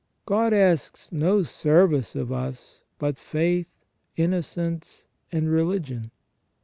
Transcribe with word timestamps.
God 0.25 0.51
asks 0.51 1.11
no 1.11 1.43
service 1.43 2.15
of 2.15 2.31
us 2.31 2.81
but 2.97 3.19
faith, 3.19 3.69
innocence, 4.17 5.05
and 5.31 5.47
religion. 5.47 6.09